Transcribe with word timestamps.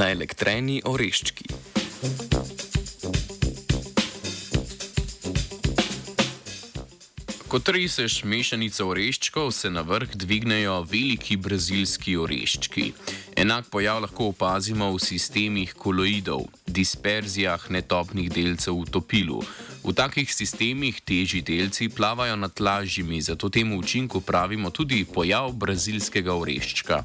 na 0.00 0.06
elektreni 0.08 0.78
oreščki. 0.88 1.50
Ko 7.50 7.58
treseš 7.58 8.22
mešanico 8.24 8.86
oreščkov, 8.94 9.50
se 9.52 9.68
na 9.74 9.82
vrh 9.84 10.14
dvignejo 10.14 10.78
veliki 10.88 11.36
brazilski 11.36 12.14
oreščki. 12.16 12.86
Enak 13.44 13.68
pojav 13.74 14.00
lahko 14.06 14.30
opazimo 14.32 14.88
v 14.94 15.02
sistemih 15.04 15.74
koloidov, 15.74 16.46
disperzijah 16.64 17.68
netopnih 17.68 18.30
delcev 18.32 18.80
v 18.80 18.94
topilu. 18.96 19.42
V 19.80 19.94
takih 19.96 20.28
sistemih 20.28 21.00
težji 21.00 21.40
delci 21.40 21.88
plavajo 21.88 22.36
nad 22.36 22.60
lažjimi, 22.60 23.22
zato 23.22 23.48
temu 23.48 23.78
učinku 23.78 24.20
pravimo 24.20 24.70
tudi 24.70 25.04
pojav 25.04 25.52
brazilskega 25.52 26.34
oreščka. 26.36 26.98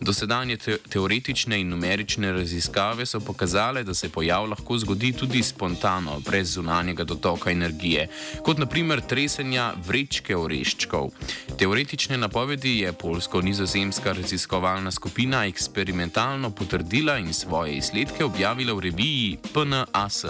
Dosedanje 0.00 0.56
te 0.56 0.76
teoretične 0.78 1.58
in 1.60 1.68
numerične 1.74 2.30
raziskave 2.32 3.06
so 3.06 3.20
pokazale, 3.20 3.82
da 3.82 3.94
se 3.94 4.08
pojav 4.08 4.46
lahko 4.46 4.78
zgodi 4.78 5.12
tudi 5.12 5.42
spontano, 5.42 6.20
brez 6.26 6.54
zunanjega 6.54 7.04
dotoka 7.04 7.50
energije, 7.50 8.06
kot 8.46 8.62
naprimer 8.62 9.02
tresenja 9.02 9.72
vrečke 9.86 10.36
oreščkov. 10.36 11.10
Teoretične 11.58 12.16
napovedi 12.16 12.78
je 12.78 12.92
polsko-nizozemska 12.92 14.12
raziskovalna 14.12 14.90
skupina 14.90 15.46
eksperimentalno 15.46 16.50
potrdila 16.50 17.18
in 17.18 17.34
svoje 17.34 17.74
izsledke 17.82 18.24
objavila 18.24 18.72
v 18.78 18.80
reviji 18.90 19.38
PNAS. 19.52 20.24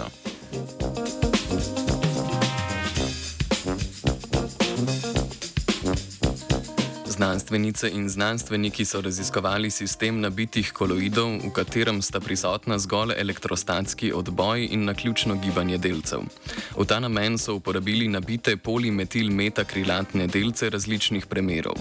Znanstvenice 7.21 7.89
in 7.89 8.09
znanstveniki 8.09 8.85
so 8.85 9.01
raziskovali 9.01 9.69
sistem 9.71 10.19
nabitih 10.21 10.71
koloidov, 10.73 11.35
v 11.45 11.51
katerem 11.53 12.01
sta 12.01 12.19
prisotna 12.19 12.79
zgolj 12.79 13.13
elektrostatski 13.17 14.09
odboj 14.13 14.65
in 14.71 14.85
naključno 14.85 15.35
gibanje 15.43 15.77
delcev. 15.77 16.23
V 16.77 16.85
ta 16.85 16.97
namen 16.99 17.37
so 17.37 17.53
uporabili 17.55 18.07
nabite 18.07 18.55
polimetilmetakrilatne 18.57 20.27
delce 20.27 20.69
različnih 20.69 21.25
premerov. 21.25 21.77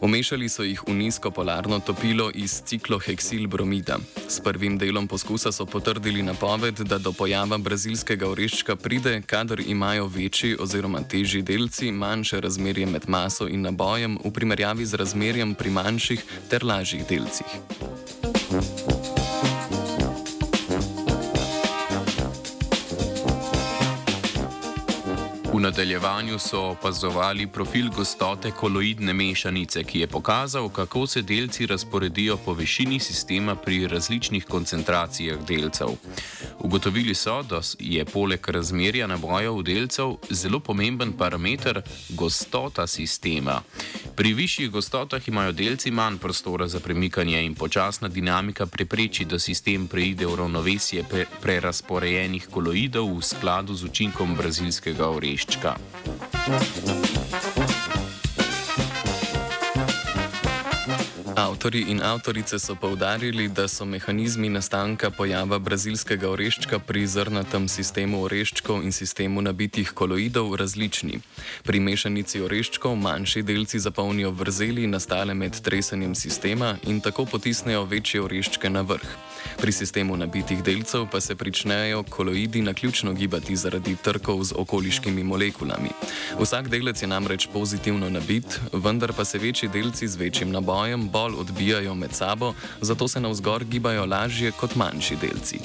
Omešali 0.00 0.48
so 0.48 0.62
jih 0.62 0.84
v 0.86 0.94
nizko 0.94 1.30
polarno 1.30 1.80
topilo 1.80 2.30
iz 2.34 2.62
cikloheksil 2.62 3.48
bromida. 3.48 3.98
S 4.28 4.40
prvim 4.40 4.78
delom 4.78 5.08
poskusa 5.08 5.52
so 5.52 5.66
potrdili 5.66 6.22
napoved, 6.22 6.78
da 6.86 6.98
do 6.98 7.12
pojava 7.12 7.58
brazilskega 7.58 8.30
oreščka 8.30 8.76
pride, 8.76 9.22
kadar 9.26 9.60
imajo 9.60 10.06
večji 10.06 10.56
oziroma 10.60 11.02
težji 11.02 11.42
delci 11.42 11.90
manjše 11.92 12.40
razmerje 12.40 12.86
med 12.86 13.08
maso 13.08 13.48
in 13.48 13.66
nabojem 13.66 14.18
v 14.24 14.30
primerjavi 14.30 14.83
z 14.86 14.94
razmerjem 14.94 15.54
pri 15.54 15.70
manjših 15.70 16.24
ter 16.48 16.64
lažjih 16.64 17.06
delcih. 17.08 17.60
V 25.54 25.60
nadaljevanju 25.60 26.38
so 26.38 26.60
opazovali 26.60 27.46
profil 27.46 27.90
gostote 27.96 28.50
koloidne 28.50 29.12
mešanice, 29.12 29.84
ki 29.84 30.00
je 30.00 30.06
pokazal, 30.06 30.68
kako 30.68 31.06
se 31.06 31.22
delci 31.22 31.66
razporedijo 31.66 32.36
po 32.36 32.52
višini 32.52 32.98
sistema 33.00 33.54
pri 33.56 33.86
različnih 33.86 34.44
koncentracijah 34.44 35.38
delcev. 35.46 35.94
Ugotovili 36.64 37.14
so, 37.14 37.42
da 37.42 37.60
je 37.78 38.04
poleg 38.04 38.48
razmerja 38.48 39.06
nabojev 39.06 39.62
delcev 39.62 40.14
zelo 40.30 40.60
pomemben 40.60 41.12
parameter 41.12 41.82
gostota 42.08 42.86
sistema. 42.86 43.62
Pri 44.16 44.32
višjih 44.34 44.70
gostotah 44.70 45.28
imajo 45.28 45.52
delci 45.52 45.90
manj 45.90 46.18
prostora 46.18 46.68
za 46.68 46.80
premikanje 46.80 47.44
in 47.44 47.54
počasna 47.54 48.08
dinamika 48.08 48.66
prepreči, 48.66 49.24
da 49.24 49.38
sistem 49.38 49.86
preide 49.88 50.26
v 50.26 50.36
ravnovesje 50.36 51.04
pre 51.10 51.26
prerasporejenih 51.42 52.48
koloidov 52.50 53.12
v 53.18 53.22
skladu 53.22 53.74
z 53.74 53.84
učinkom 53.84 54.34
brazilskega 54.34 55.08
oreščka. 55.08 55.76
Avtori 61.64 61.90
in 61.90 62.02
avtorice 62.02 62.58
so 62.58 62.74
povdarili, 62.74 63.48
da 63.48 63.68
so 63.68 63.84
mehanizmi 63.84 64.48
nastanka 64.52 65.08
pojava 65.10 65.56
brazilskega 65.58 66.28
oreščka 66.28 66.76
pri 66.84 67.06
zrnatem 67.08 67.70
sistemu 67.72 68.20
oreščkov 68.26 68.82
in 68.84 68.92
sistemu 68.92 69.40
nabitih 69.40 69.94
koloidov 69.96 70.52
različni. 70.60 71.22
Pri 71.64 71.80
mešanici 71.80 72.42
oreščkov 72.44 72.98
manjši 73.00 73.42
delci 73.48 73.80
zapolnijo 73.80 74.34
vrzeli 74.36 74.84
nastale 74.86 75.32
med 75.34 75.56
tresenjem 75.64 76.12
sistema 76.14 76.74
in 76.84 77.00
tako 77.00 77.24
potisnejo 77.24 77.86
večje 77.88 78.20
oreščke 78.20 78.68
na 78.68 78.84
vrh. 78.84 79.16
Pri 79.56 79.72
sistemu 79.72 80.16
nabitih 80.16 80.60
delcev 80.64 81.06
pa 81.12 81.20
se 81.20 81.34
pričnejo 81.34 82.02
koloidi 82.02 82.62
naključno 82.62 83.12
gibati 83.12 83.56
zaradi 83.56 83.96
trkov 83.96 84.44
z 84.44 84.52
okoliškimi 84.56 85.24
molekulami. 85.24 85.96
Vsak 86.40 86.68
delec 86.68 87.02
je 87.02 87.08
namreč 87.08 87.48
pozitivno 87.52 88.10
nabit, 88.10 88.60
vendar 88.72 89.12
pa 89.16 89.24
se 89.24 89.38
večji 89.38 89.68
delci 89.68 90.08
z 90.08 90.16
večjim 90.16 90.50
nabojem 90.50 91.08
bolj 91.08 91.34
odbijajo 91.40 91.53
med 91.94 92.12
sabo, 92.12 92.52
zato 92.80 93.08
se 93.08 93.20
navzgor 93.20 93.64
gibajo 93.64 94.06
lažje 94.06 94.52
kot 94.52 94.74
manjši 94.74 95.16
delci. 95.20 95.58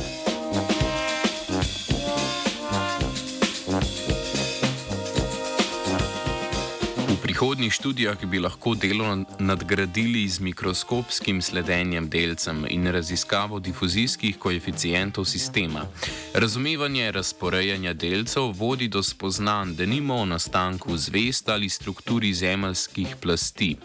Prihodnjih 7.39 7.73
študijah 7.73 8.25
bi 8.25 8.39
lahko 8.39 8.75
delo 8.75 9.17
nadgradili 9.39 10.27
z 10.27 10.39
mikroskopskim 10.39 11.41
sledenjem 11.41 12.09
delcem 12.09 12.65
in 12.69 12.87
raziskavo 12.87 13.59
difuzijskih 13.59 14.37
koeficientov 14.37 15.25
sistema. 15.25 15.85
Razumevanje 16.33 17.11
razporejanja 17.11 17.93
delcev 17.93 18.51
vodi 18.51 18.87
do 18.87 19.03
spoznanj, 19.03 19.75
da 19.75 19.85
nimo 19.85 20.15
o 20.15 20.25
nastanku 20.25 20.97
zvest 20.97 21.49
ali 21.49 21.69
strukturi 21.69 22.33
zemeljskih 22.33 23.15
plasti. 23.21 23.75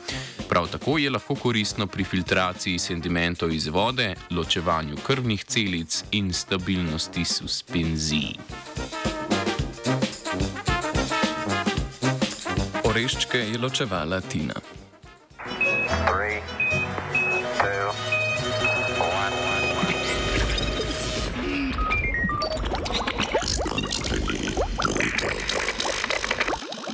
Prav 0.49 0.67
tako 0.69 0.99
je 0.99 1.11
lahko 1.11 1.35
koristno 1.35 1.87
pri 1.87 2.05
filtraciji 2.05 2.79
sedimentov 2.79 3.53
iz 3.53 3.67
vode, 3.67 4.15
ločevanju 4.31 4.97
krvnih 5.07 5.45
celic 5.45 6.05
in 6.11 6.33
stabilnosti 6.33 7.25
suspenzij. 7.25 8.35
Oreščke 12.95 13.39
je 13.51 13.59
ločevala 13.59 14.21
Tina. 14.23 14.55
Three, 16.07 16.39
two, 17.59 17.91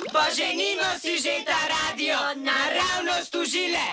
Bože, 0.08 0.48
nimo 0.56 0.88
si 0.96 1.20
že 1.20 1.44
ta 1.44 1.60
radio 1.68 2.16
naravno 2.48 3.20
stužile. 3.20 3.84